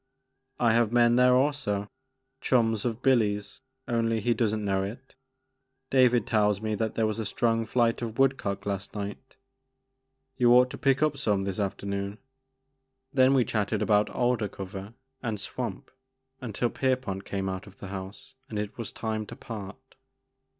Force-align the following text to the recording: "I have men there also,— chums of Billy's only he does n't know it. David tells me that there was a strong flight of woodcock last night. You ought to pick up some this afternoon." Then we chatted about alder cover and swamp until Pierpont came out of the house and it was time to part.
"I 0.69 0.73
have 0.73 0.91
men 0.91 1.15
there 1.15 1.35
also,— 1.35 1.87
chums 2.41 2.85
of 2.85 3.03
Billy's 3.03 3.61
only 3.87 4.19
he 4.19 4.33
does 4.33 4.51
n't 4.51 4.63
know 4.63 4.81
it. 4.81 5.13
David 5.91 6.25
tells 6.25 6.59
me 6.59 6.73
that 6.73 6.95
there 6.95 7.05
was 7.05 7.19
a 7.19 7.23
strong 7.25 7.67
flight 7.67 8.01
of 8.01 8.17
woodcock 8.17 8.65
last 8.65 8.95
night. 8.95 9.35
You 10.37 10.53
ought 10.55 10.71
to 10.71 10.77
pick 10.79 11.03
up 11.03 11.17
some 11.17 11.43
this 11.43 11.59
afternoon." 11.59 12.17
Then 13.13 13.35
we 13.35 13.45
chatted 13.45 13.83
about 13.83 14.09
alder 14.09 14.47
cover 14.47 14.95
and 15.21 15.39
swamp 15.39 15.91
until 16.41 16.71
Pierpont 16.71 17.23
came 17.23 17.47
out 17.47 17.67
of 17.67 17.77
the 17.77 17.89
house 17.89 18.33
and 18.49 18.57
it 18.57 18.79
was 18.79 18.91
time 18.91 19.27
to 19.27 19.35
part. 19.35 19.77